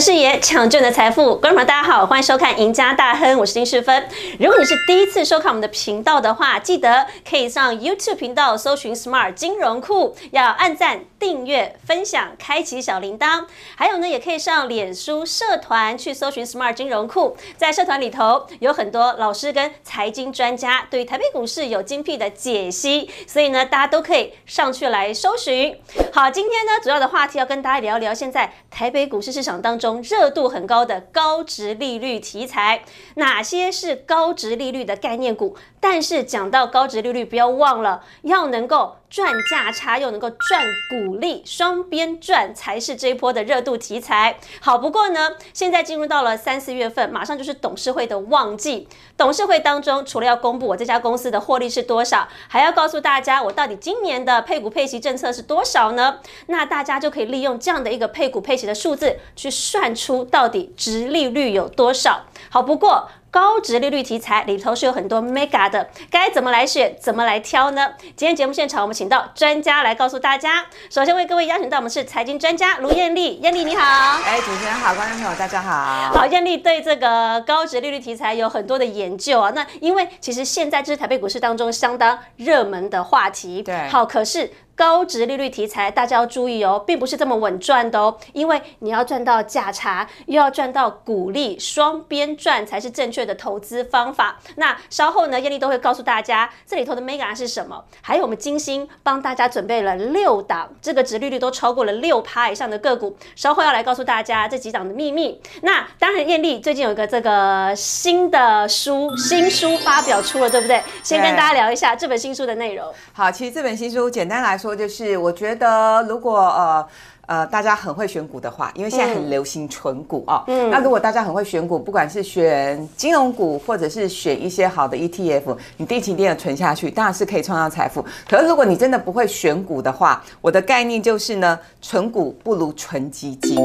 [0.00, 1.36] 的视野，抢救你的财富。
[1.36, 4.08] 观众朋友，大家好，欢迎收看《赢家大亨》，我是丁世芬。
[4.38, 13.44] 如果你是第一次收看我们的频道的话，记得可以上 YouTube 频道搜寻 Smart 金融库，要按赞、订阅、分享、开启小铃铛。
[13.76, 25.78] 还有呢，也可以上脸书社团去搜寻 Smart 金融库，在社团里头有很多老师跟财经专家对台北股市有精辟的解析，所以呢，大家都可以上去来搜寻。
[26.12, 32.82] 好，今天呢，主要的话题要跟大家聊聊现在台北股市市场当中热度很高的高值利率题材，
[33.16, 35.54] 哪些是高值利率的概念股？
[35.78, 44.38] 但是讲到高值利率，不要忘了要能够赚价差，又能够赚股利，双边赚才是这一波的热度题材。
[44.60, 48.86] 好，不过呢，现在进入到了三四月份，马上就是董事会的旺季。
[49.16, 56.20] 董事会当中，除了要公布我这家公司的获利是多少，还要告诉大家我到底今年的配股配息政策是多少呢？
[56.46, 62.26] 那大家就可以利用这样的一个配股配息的数字，去算出到底值利率有多少。
[62.48, 63.08] 好，不过。
[63.30, 67.92] 高值利率题材里头是有很多 mega 的，该怎么来选，怎么来挑呢？
[68.16, 70.66] 今天节目现场我们请到专家来告诉大家。
[70.90, 74.20] 首先为各位邀请到我们是财经专家卢艳丽，艳丽你好。
[74.24, 76.12] 哎，主持人好，观众朋友大家好。
[76.12, 79.52] 好，艳丽对这个高值利率题材有很多的研究啊。
[79.54, 83.62] 那因为其实现在这是台北股市当中相当热门的话题。
[83.62, 83.86] 对。
[83.88, 84.50] 好，可是。
[84.80, 94.38] 高值利率题材，大家要注意哦，并不是这么稳赚的哦，因为你要赚到价差，又要赚到股利，双边赚才是正确的投资方法。
[94.56, 105.38] 那稍后呢，艳丽都会告诉大家这里头的 mega 是什么，还有我们金星帮大家准备了六档，这个值利率都超过了六趴以上的个股，稍后要来告诉大家这几档的秘密。
[105.60, 110.82] 那当然，艳丽最近有一个这个新的书，新书发表出了，对不对？
[111.02, 112.90] 先跟大家聊一下这本新书的内容。
[113.12, 114.69] 好，其实这本新书简单来说。
[114.74, 116.86] 就是我觉得，如果呃
[117.26, 128.04] 呃大家很会选股的话，因为现在很流行纯股啊，嗯，那如果大家很会选股，不管是选金融股，或者是选一些好的 ETF，你定期定额存下去，当然是可以创造财富。
[128.28, 133.64] 可是如果你真的不会选股的话，我的概念就是呢，纯股不如纯基金。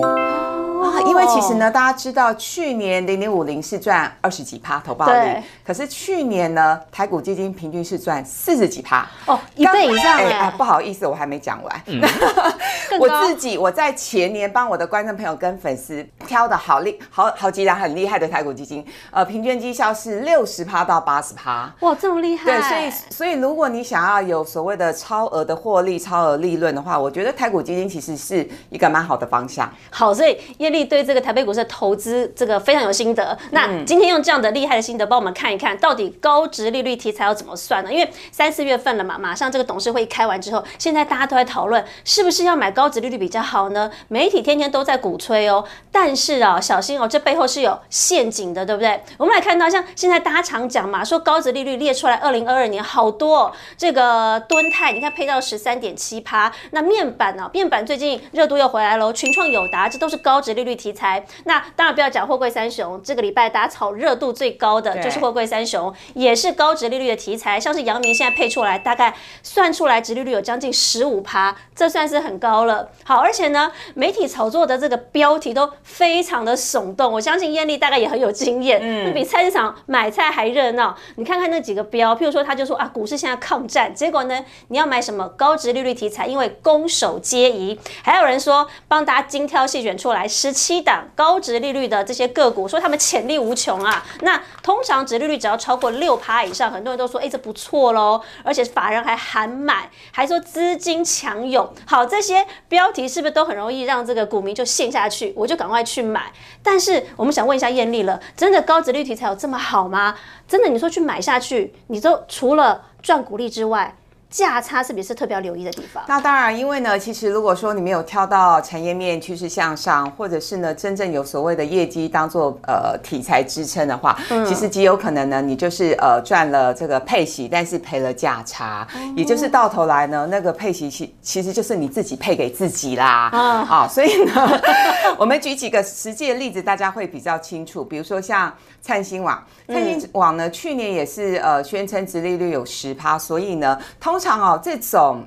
[0.90, 10.52] 啊，因为其实呢，大家知道去年零零五零是赚二十几趴投报率，可是去年呢，台股基金平均是赚四十几趴哦，一倍以上哎！
[10.58, 11.84] 不好意思，我还没讲完。
[13.00, 21.74] 我自己我在前年帮我的观众朋友跟粉丝挑的好厉好好几档很厉害的台股基金，呃，平均绩效是六十趴到八十趴。
[21.82, 22.46] 哇，这么厉害！
[22.46, 29.70] 对，所以所以如果你想要有所谓的超额的获利、超额利润的话，我觉得台股基金其实是一个蛮好的方向。
[29.90, 30.38] 好，所以
[30.84, 33.38] 对这个台北股市的投资这个非常有心得。
[33.52, 37.94] 那今天用这样的厉害的心得帮我们看一看到底高值利率题材要怎么算呢？
[37.94, 43.92] 因为三四月份了嘛，马上这个董事会开完之后，现在大家都在讨论是不是要买高值利率比较好呢？
[44.08, 49.00] 媒体天天都在鼓吹哦，但是啊，小心哦，这背后是有陷阱的，对不对？
[49.18, 57.48] 我们来看到像现在大家常讲嘛，说高值利率列出来，二零二二年好多哦这个吨泰，你看配到十三点七趴，那面板呢？
[57.54, 61.26] 面板最近热度又回来喽，群创友达，这都是高值利率题材。
[61.44, 67.60] 那当然不要讲货柜三雄，这个礼拜大家炒热度最高的就是货柜三雄，也是高值利率的题材。
[67.60, 72.90] 像是阳明现在配出来，大概算出来值利率有将近十五趴，这算是很高了。
[73.04, 80.96] 好，而且呢，媒体炒作的这个标题都非常的耸动，我相信艳丽大概也很有经验，嗯，比菜市场买菜还热闹。
[81.16, 86.28] 你看看那几个标，譬如说他就说啊，股市现在抗战，结果呢，你要买什么高值利率题材？
[86.28, 87.80] 因为攻守皆宜。
[88.04, 91.36] 还有人说帮大家精挑细选出来十七档高。
[91.46, 94.04] 值利率的这些个股，说他们潜力无穷啊。
[94.22, 98.20] 那通常值利率只要超过六趴以上，很多人都说，哎，这不错喽。
[98.44, 101.72] 而且法人还喊买，还说资金强涌。
[101.86, 105.32] 好，这些标题是不是都很容易让这个股民就陷下去？
[105.38, 106.32] 我就赶快去买。
[106.64, 110.16] 但是我们想问一下艳丽了，真的高值率题材有这么好吗？
[110.48, 113.96] 真的，你说去买下去，你都除了赚股利之外？
[114.30, 116.04] 价差是不是特别要留意的地方？
[116.08, 128.86] 那当然，因为呢，其实如果说你没有挑到产业面趋势向上，或者是呢真正有所谓的业绩当做呃题材支撑的话，其实极有可能呢，你就是呃赚了这个配息，但是赔了价差，
[129.16, 133.30] 也就是到头来呢，那个配息其其实就是你自己配给自己啦。
[133.32, 134.62] 啊，所以呢，
[135.18, 137.86] 我们举几个实际的例子，大家会比较清楚。
[137.86, 144.20] 比如说像灿星网，灿星网呢去年也是呃宣称殖利率有十趴，所以呢通。
[144.26, 145.24] 常哦，这种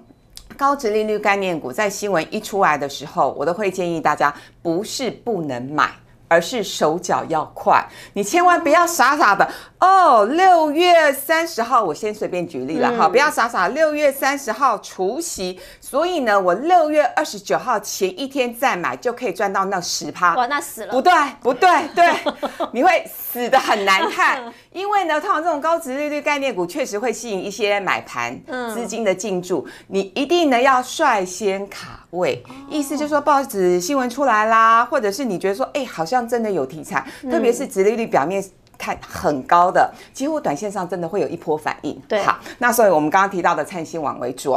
[0.57, 5.93] 高值利率概念股在新闻一出来的时候，我都会建议大家不是不能买。
[6.29, 7.85] 而是手脚要快。
[8.13, 10.25] 你千万不要傻傻的哦。
[10.27, 13.69] 六月三十号，我先随便举例了哈，不要傻傻。
[13.69, 20.35] 六月三十号除夕，所以呢，我六月二十九号前一天再买就可以赚到那十趴。
[20.37, 20.93] 哇，那死了！
[20.93, 22.13] 不对，不对，对，
[22.73, 24.53] 你会死的很难看。
[24.73, 28.39] 因为呢，通常这种高值利率概念股确实会吸引一些买盘
[28.73, 32.43] 资金的进驻，你一定呢要率先卡位。
[32.69, 38.45] 意思就是说，报纸新闻出来啦，或者是你觉得说，哎，好像真的有题材，特别是殖利率表面
[38.77, 42.01] 看很高的，几乎短线上真的会有一波反应。
[42.09, 44.57] 对，好，那所以我们刚刚提到的灿星网为主，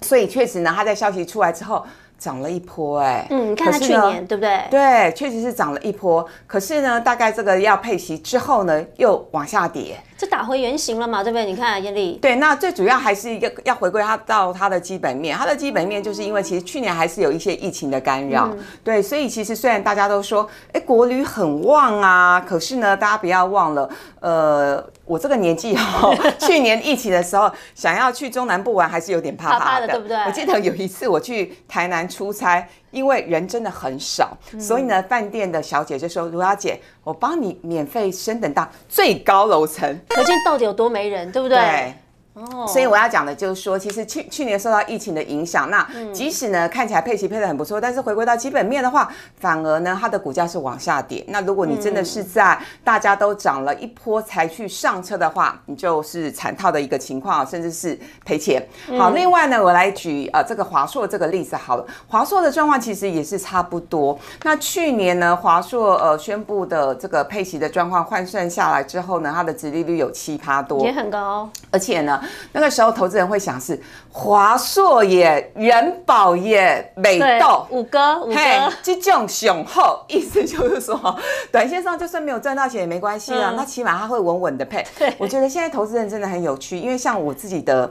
[0.00, 1.84] 所以确实呢，它在消息出来之后。
[2.22, 4.60] 涨了一波，哎，嗯，你看它去年对不对？
[4.70, 6.24] 对，确实是涨了一波。
[6.46, 9.96] 可是呢，大概这个要配息之后呢，又往下跌。
[10.16, 11.20] 这打回原形了嘛？
[11.24, 11.44] 对不对？
[11.44, 12.16] 你看艳丽。
[12.22, 15.36] 对，那最主要还是一个要回归它到它的基本面。
[15.36, 18.48] 它的基本面就是因为其实去年还是有一些疫情的干扰，
[18.84, 23.90] 对，所以其实虽然大家都说，哎，国旅很旺啊，可是呢，大家不要忘了，
[24.22, 30.16] 呃，我这个年纪哈， 去年疫情的时候想要去中南部玩，还是有点怕怕的，对不对？
[30.24, 32.66] 我记得有一次我去台南出差。
[32.92, 41.56] 因为人真的很少，所以呢，饭店的小姐就说：“卢小姐，我帮你免费升等到最高楼层。”可见到底有多没人，对不对？
[41.56, 41.94] 对。
[42.34, 51.22] 哦，所以我要讲的就是说，其实去去年受到疫情的影响，那即使呢看起来配息配的很不错，但是回归到基本面的话，反而呢它的股价是往下跌。
[51.28, 58.66] 那如果你真的是在大家都涨了一波才去上车的话，你就是惨套的一个情况，甚至是赔钱。
[58.98, 64.18] 好，另外呢，我来举呃这个华硕这个例子好了，华硕的状况其实也是差不多。
[64.42, 72.20] 那去年呢，华硕呃宣布的这个配息的状况换算下来之后呢，它的殖利率有七趴多，也很高，而且呢。
[72.52, 73.80] 那个时候，投资人会想是
[74.10, 77.66] 华硕也、人保也、美豆。
[77.70, 78.40] 五哥五哥，
[78.82, 81.16] 这种雄厚，意思就是说，
[81.50, 84.84] 短线上就算没有赚到钱也没关系啊，那起码他会稳稳的配。
[84.98, 87.90] 对，我觉得现在投资人真的很有趣，因为像我自己的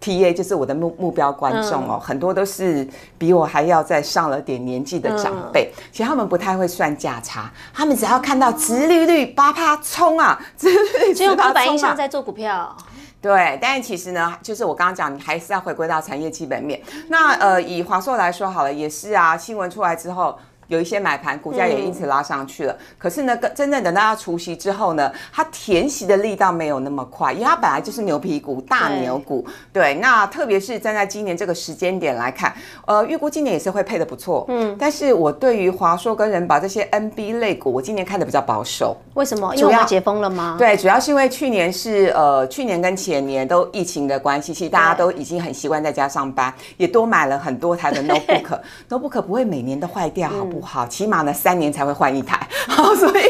[0.00, 2.86] T A 就是我的目目标观众哦，很多都是
[3.16, 12.76] 比我还要再上了点年纪的长辈，其实他们不太会算价差，他们只要看到直利率八趴冲啊，直利率只有刻板印象在做股票。
[13.22, 16.78] 对，但其实呢，就是我刚刚讲，你还是要回归到产业基本面。
[17.08, 20.36] 那呃，以华硕来说好了，也是啊，新闻出来之后。
[20.72, 22.74] 有一些买盘，股价也因此拉上去了。
[22.96, 29.46] 可是呢，真正等到它除息之后呢，它填息的力道没有那么快，因为它本来就是牛皮股、大牛股。
[29.70, 32.54] 对，那特别是站在今年这个时间点来看，
[32.86, 34.46] 呃，预估今年也是会配的不错。
[34.48, 38.96] 嗯，但是我对于华硕跟人保这些 NB 类股，我今年看的比较保守。
[39.12, 39.54] 为什么？
[39.56, 40.56] 因为要解封了吗？
[40.58, 48.58] 对，主要是因为去年是呃，去年跟前年都疫情的关系，其实大家都已经很习惯在家上班，也多买了很多台的 notebook。
[48.88, 50.60] notebook 不会每年都坏掉，好不？
[50.60, 52.38] 好，起码呢三年才会换一台，
[52.98, 53.22] 所以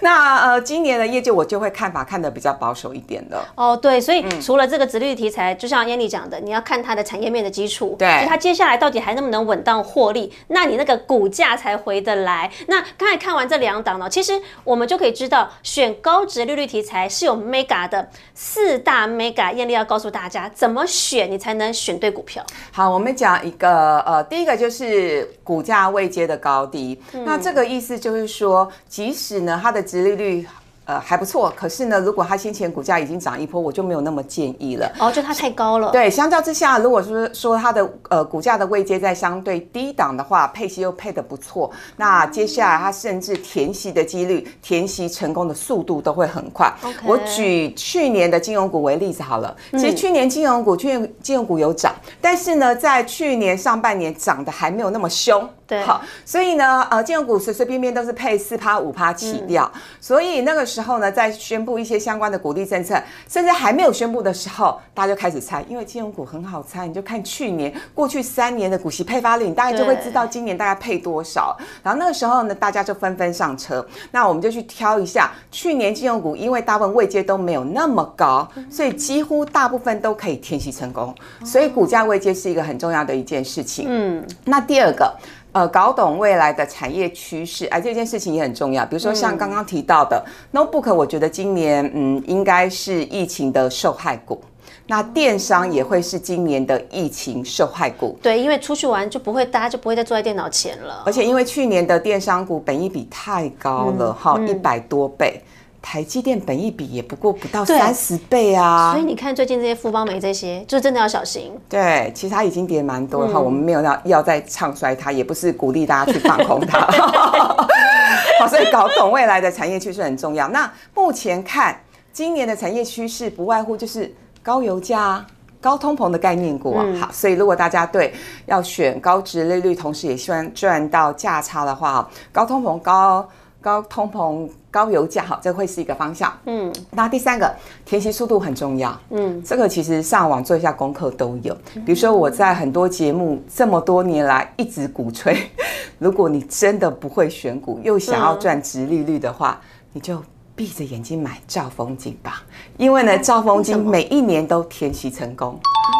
[0.00, 3.44] 那呃今年的业绩我就会看法看的比较保守一点的。
[3.54, 12.50] 哦，对，所以除了这个直率题材，就像燕丽讲的，你要看它的产业面的基础，对，它接下来到底还能不能稳当获利，那你那个股价才回得来。
[12.68, 14.32] 那刚才看完这两档呢，其实
[14.64, 22.44] 我们就可以知道，选高值利率题材是有 mega 的四大 mega，艳丽要告诉大家怎么选，你才能选对股票。
[22.72, 26.63] 好，我们讲一个呃，第一个就是股价未接的高。
[26.66, 30.46] 低，那这个意思就是说，即使呢，它的殖利率。
[30.84, 31.52] 呃，还不错。
[31.56, 34.90] 可是呢，如果它先前股价已经涨一波，我就没有那么建议了。
[34.98, 35.90] 哦，就它太高了。
[35.90, 46.72] 对，相较之下，如果是说它的呃股价的位阶在相对低档的话，配息又配的不错，那接下来它甚至填息的几率、填息成功的速度都会很快。
[47.04, 49.56] 我举去年的金融股为例子好了。
[49.72, 55.48] 其实去年金融股，去年金融股有涨，但是呢，在去年上半年涨的还没有那么凶。
[55.66, 71.56] 对，好，所以呢，呃，金融股随随便便都是配四趴五趴起掉，所以那个时候呢，在宣布一些相关的鼓励政策，甚至还没有宣布的时候，大家就开始猜，因为金融股很好猜，你就看去年过去三年的股息配发率，你大概就会知道今年大概配多少。
[71.82, 81.14] 然后那个时候呢，大家就纷纷上车，那我们就去挑一下去年金融股，因为大部分位阶都没有那么高，所以几乎大部分都可以填息成功，
[81.44, 83.86] 所以股价位阶是一个很重要的一件事情。
[83.88, 85.14] 嗯，那第二个。
[85.54, 88.84] 呃，搞懂未来的产业趋势，哎，这件事情也很重要。
[88.84, 90.20] 比如说像刚刚提到的
[90.52, 94.42] notebook，我觉得今年嗯应该是疫情的受害股，
[94.88, 98.18] 那电商也会是今年的疫情受害股。
[98.20, 101.04] 对，因为出去玩就不会，大家就不会再坐在电脑前了。
[101.06, 105.40] 而且因为去年的电商股本益比太高了，哈，一百多倍。
[105.86, 111.52] 台积电本一比也不过不到三十倍啊，所以你看最近这些富邦美这些，就真的要小心。
[111.68, 116.80] 对，其实它已经跌蛮多哈，我们没有要要再唱衰它，也不是鼓励大家去放空它。
[118.40, 120.48] 好，所以搞懂未来的产业趋势很重要。
[120.48, 121.78] 那目前看
[122.14, 124.12] 今年的产业趋势，不外乎就是
[124.42, 125.22] 高油价。
[125.60, 128.12] 高通膨的概念股啊，好，所以如果大家对
[128.44, 133.26] 要选高值利率，同时也希望赚到价差的话，高通膨、高
[133.64, 136.30] 高通膨、高油价，好，这会是一个方向。
[136.44, 137.50] 嗯，那第三个
[137.82, 138.94] 填息速度很重要。
[139.08, 141.56] 嗯，这个其实上网做一下功课都有。
[141.86, 145.34] 比如说我在很多节目这么多年来一直鼓吹，
[145.98, 149.58] 如果你真的不会选股，又想要赚值利率的话，
[149.94, 150.22] 你就。
[150.56, 152.44] 闭着眼睛买兆丰金吧，
[152.76, 155.58] 因为呢，兆丰金每一年都填息成功，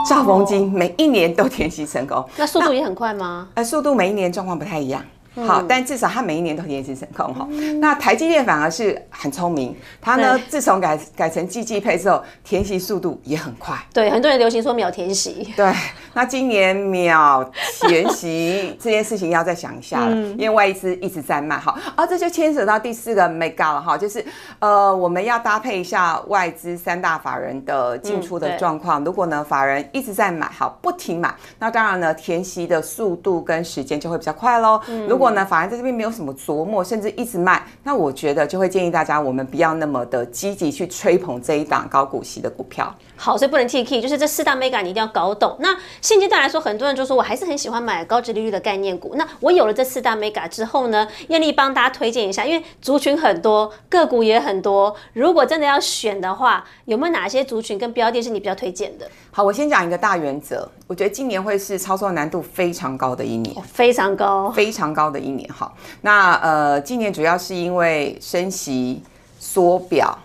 [0.09, 3.49] 兆丰金每一年都填息成功，那速度也很快吗？
[3.55, 5.03] 呃，速度每一年状况不太一样。
[5.35, 7.49] 好，但至少它每一年都延迟成功哈。
[7.81, 13.77] 那台积电反而是很聪明，它呢自从改改成季季配之后，填息速度也很快。
[13.93, 15.53] 对，很多人流行说秒填息。
[15.57, 15.73] 对，
[16.13, 17.51] 那今年秒
[17.81, 21.77] 填息这件事情要再想一下了，因为外资一直在卖哈。
[21.97, 24.25] 啊，这就牵扯到第四个 mega 了哈，就是
[24.61, 29.03] 呃我们要搭配一下外资三大法人的进出的状况。
[29.03, 34.81] 如果呢法人一直在买，好不停买，那当然呢填息的速度跟时间就会比较快喽。
[35.09, 42.95] 如果如果呢，反而在这边没有什么琢磨，甚至一直卖，那我觉得就会建议大家，我们不要那么的积极去吹捧这一档高股息的股票。
[43.17, 45.57] 好，所以不能 T K，就是这四大 mega 你一定要搞懂。
[45.61, 49.15] 那现阶段来说，很多人就说我还是很喜欢买高值利率的概念股。
[49.15, 54.95] 那我有了这四大 mega 之后呢，艳丽帮大家推荐一下，因为族群很多，个股也很多。
[55.15, 59.09] 如果真的要选的话，有没有哪些族群跟标的是你比较推荐的？
[59.31, 65.49] 好，我先讲一个大原则，我觉得今年会是操作难度非常高的一年，非常高，非常高的一年。
[65.53, 69.03] 好，那呃，今年主要是因为升息、
[69.39, 70.17] 缩表，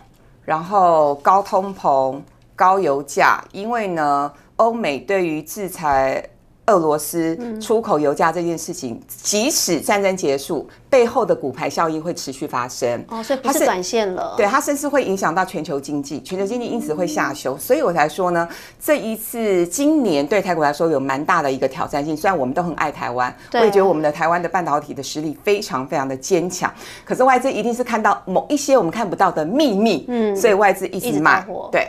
[0.44, 2.20] 然后高通膨。
[2.56, 6.22] 高油价，因为呢，欧美对于制裁
[6.70, 13.04] 俄罗斯出口油价这件事情，即使战争结束，背后的股牌效应会持续发生。
[13.10, 14.36] 哦，所以不是短线了。
[14.38, 17.58] 对，它甚至会影响到全球经济，全球经济因此会下修。
[17.58, 18.48] 所以我才说呢，
[18.80, 22.16] 这一次今年对台股来说有蛮大的一个挑战性。
[22.16, 26.72] 虽然我们都很爱台湾，我也觉得我们的台湾的半导体的实力非常非常的坚强，
[27.04, 31.88] 可是外资一定是看到某一些我们看不到的秘密，嗯，所以外资一直卖，对。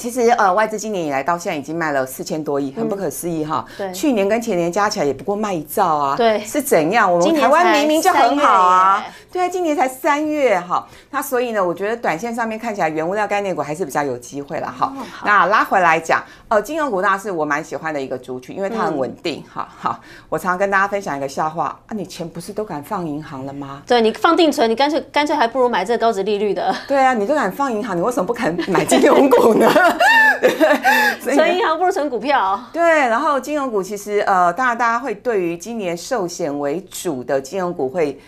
[0.00, 3.62] 其实呃，外资今年以来到现在已经卖了四千多亿，很不可思议哈。
[3.76, 6.16] 对，去年跟前年加起来也不过卖一兆啊。
[6.16, 7.12] 对，是怎样？
[7.12, 9.04] 我们台湾明明就很好啊。
[9.30, 10.86] 对啊，今年才三月哈。
[11.10, 14.90] 那所以呢，我觉得短线上面看起来原物料概念股还是比较有机会了哈。
[15.22, 19.68] 那拉回来讲，呃，金融股那是我蛮喜欢的一个族群，因为它很稳定哈。
[19.78, 23.82] 好，我常常跟大家分享一个笑话啊，你钱不是都敢放银行了吗？
[23.86, 26.74] 对你放定存，你干脆干脆还不如买这个高值利率的。
[26.88, 29.70] 对啊，你都敢放银行，你为什么不肯买金融股呢？
[31.22, 32.60] 存银行不如存股票。
[32.72, 38.18] 对，然后金融股其实呃，当然大家会对于今年寿险为主的金融股会。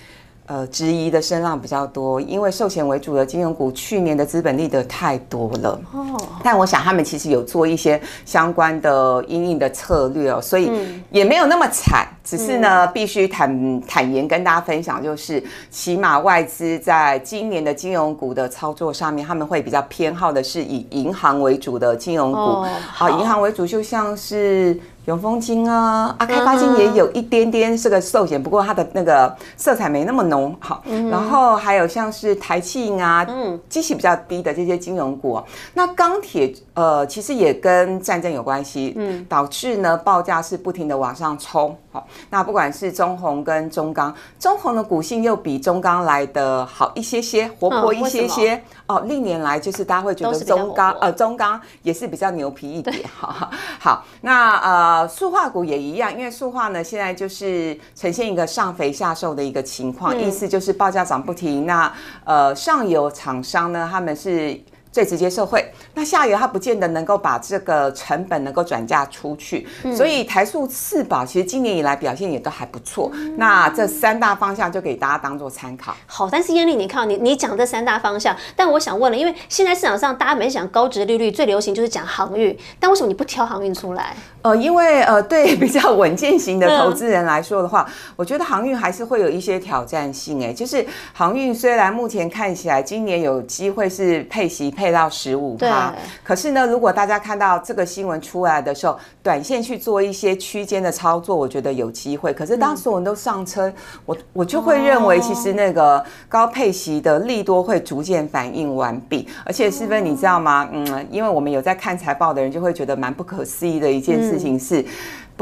[0.44, 5.80] 呃，质疑的声浪比较多，因为寿险为主的金融股去年的资本利得太多了。
[5.92, 10.70] 哦，但我想他们其实有做一些相关的阴影的策略哦，所以
[11.10, 12.08] 也没有那么惨。
[12.24, 22.64] 只是呢，必须坦坦言跟大家分享，就是起码外资在今年的金融股的操作上面，他们会比较偏好的是以银行为主的金融股。
[22.92, 24.78] 好，银行为主就像是。
[25.06, 30.80] 永丰金啊，啊，开发金也有一点点是个寿险，不过它的那个色彩没那么浓，好。
[31.10, 35.42] 然后还有像是台气啊，嗯，机器比较低的这些金融股。
[35.74, 41.76] 那钢铁，呃，其实也跟战争有关系，嗯，导致呢报价是不停的往上冲。
[41.90, 48.62] 好，那不管是中红跟中钢，中红的股性又比中钢来的好一些些，活泼一些些。
[48.86, 52.96] 哦，历年来就是大家会觉得中钢，呃，中钢也是比较牛皮一点。
[53.18, 54.91] 哈，好，那呃。
[54.92, 61.64] 呃，塑化股也一样，因为塑化呢现在就是呈现一个上肥下瘦的一个情况，意思就是报价涨不停。
[61.64, 61.90] 那
[62.24, 64.60] 呃，上游厂商呢，他们是。
[64.92, 73.10] 最直接受惠，那下游它不见得能够把这个成本能够转嫁出去，所以台塑四宝其实今年以来表现也都还不错。
[73.36, 75.96] 那这三大方向就给大家当做参考。
[76.06, 84.14] 好，但是艳丽，你看你你讲这三大方向，但我想问了，因为现在市场上大家每次讲高值利率，最流行就是讲航运，但为什么你不挑航运出来？
[84.42, 90.44] 呃，因为呃，对 比较稳健型的投资人来说的话，我觉得航运还是会有一些挑战性。
[90.44, 102.32] 哎，就是航运虽然目前看起来今年有机会是配息配到十五趴，可是呢，如果大家看到这个新闻出来的时候，短线去做一些区间的操作，我觉得有机会。
[102.32, 103.72] 可是当所有人都上车，
[104.06, 109.28] 我我就会认为，其实那个高配息的利多会逐渐反应完毕。
[109.44, 110.68] 而且，是不是你知道吗？
[110.72, 114.82] 嗯，因为我们有在看财报的人，就会觉得蛮不可思议的一件事情是。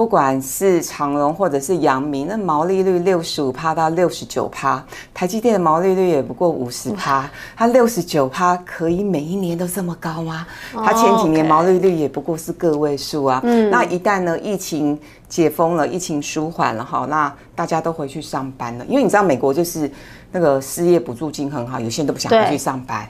[0.01, 10.47] 不管是长荣或者是阳明，那毛利率六十五趴到六十九趴，台积电的毛利率也不过五十趴，它六十九趴可以每一年都这么高吗？
[10.73, 13.43] 它前几年毛利率也不过是个位数啊。
[13.71, 19.93] 那一旦呢疫情解封了，疫情舒缓了哈，那大家都回去上班了，因为你知道美国就是
[20.33, 23.07] 那个失业补助金很好，有些人都不想回去上班。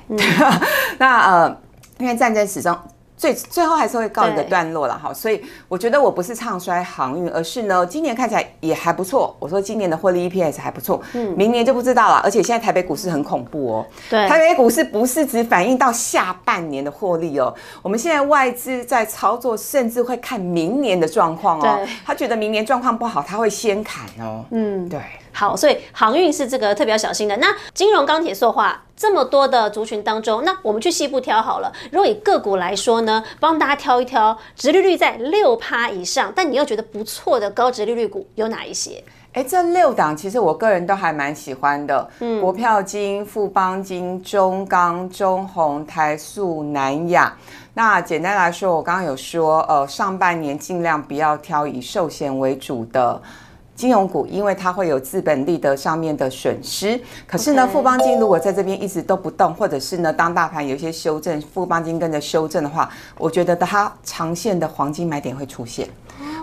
[0.99, 1.57] 那呃，
[1.99, 2.77] 因为战争始终。
[3.21, 9.37] 最最后还是会告一个段落了哈，所以我觉得我不是唱衰航运，而是呢，今年看起来也还不错。
[9.39, 12.23] 我说今年的获利 EPS 还不错，嗯，明年就不知道了。
[12.25, 24.99] 而且现在台北股市很恐怖哦，对，台北股市不是只反映到下半年的获利哦，我们现在外资在操作，甚至会看明年的状况哦，他觉得明年状况不好，他会先砍哦，嗯，对。
[25.33, 27.37] 好，所以航运是这个特别要小心的。
[27.37, 31.73] 那金融、钢铁、塑化这么多的族群当中，那我们去西部挑好了。
[31.93, 39.03] 如果以个股来说呢，帮大家挑一挑，殖利率在六趴以上，但你又觉得不错的高殖利率股有哪一些？
[39.33, 42.11] 哎，这六档其实我个人都还蛮喜欢的。
[42.19, 47.33] 嗯，国票金、富邦金、中钢、中红、台塑、南亚。
[47.75, 53.23] 那简单来说，我刚刚有说，呃，上半年尽量不要挑以寿险为主的。
[53.81, 57.01] 金融股，因为它会有资本利得上面的损失。
[57.27, 65.89] 可是呢，富邦金如果在这边一直都不动，或者是呢，当大盘有一些修正，富邦金跟着修正的话，我觉得它长线的黄金买点会出现。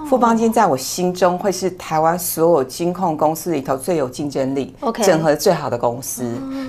[0.10, 6.24] 富邦金在我心中会是台湾所有金控公司里头最有竞争力、整合最好的公司。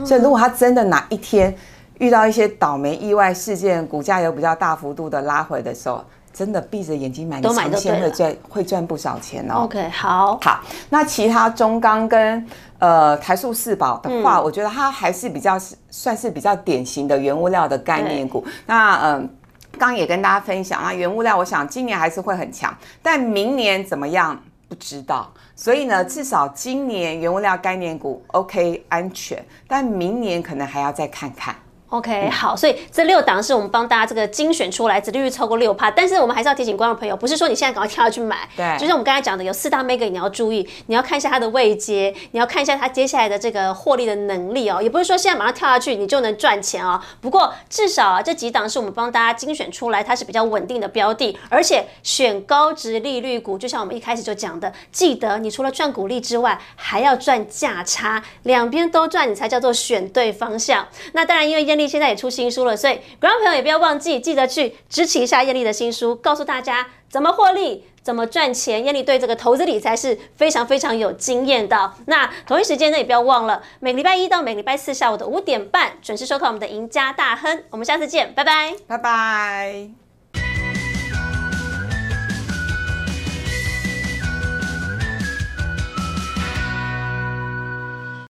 [0.04, 1.54] 所以，如果它真的哪一天
[1.98, 6.04] 遇到一些倒霉意外事件，股价有比较大幅度的拉回的时候，
[6.38, 9.64] 真的闭着眼睛买，长线会赚会赚不少钱哦。
[9.64, 10.60] OK，好，好。
[10.88, 12.46] 那其他中钢跟
[12.78, 15.58] 呃台塑四宝的话，我觉得它还是比较
[15.90, 18.46] 算是比较典型的原物料的概念股。
[18.66, 19.28] 那嗯，
[19.76, 25.28] 刚也跟大家分享啊，原物料，我想今年还是会很强，但明年怎么样不知道。
[25.56, 31.56] 所以呢，至少今年原物料概念股 OK 安全，但明年可能还要再看看。
[31.90, 35.90] OK，好，所以这六档是我们帮大家这个精选出来，殖利率超过六趴。
[35.90, 38.46] 但是我们还是要提醒观众朋友，不是说你现在赶快跳下去买。
[38.54, 44.82] 对，就像我们刚才讲的，有四大 mega 你要注意，你要看一下它的位阶，你要看一下它接下来的这个获利的能力哦。
[44.82, 47.00] 也不是说现在马上跳下去你就能赚钱哦。
[47.22, 60.86] 不过至少啊，这几档是我们帮大家精选出来，它是比较稳定的标的，而且选高值利率股，就像我们一开始就讲的，记得你除了赚股利之外，还要赚价差，两边都赚，你才叫做选对方向。
[61.14, 62.76] 那当然，因为艳丽现在也出新书了。
[62.76, 68.84] 所以，观众朋友也不要忘记，记得去支持一下艳丽的新书，告诉大家怎么获利、怎么赚钱。
[68.84, 71.92] 艳丽对这个投资理财是非常非常有经验的。
[72.06, 77.62] 那同一时间呢，也不要忘了，每个礼拜一到每个礼拜四下午的五点半准时收看我们的赢家大亨。
[77.70, 80.07] 我们下次见，拜拜，拜拜。